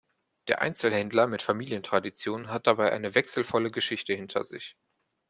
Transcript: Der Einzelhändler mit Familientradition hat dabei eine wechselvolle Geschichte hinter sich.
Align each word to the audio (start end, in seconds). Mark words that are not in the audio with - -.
Der 0.47 0.63
Einzelhändler 0.63 1.27
mit 1.27 1.43
Familientradition 1.43 2.47
hat 2.49 2.65
dabei 2.65 2.91
eine 2.91 3.13
wechselvolle 3.13 3.69
Geschichte 3.69 4.15
hinter 4.15 4.43
sich. 4.45 4.75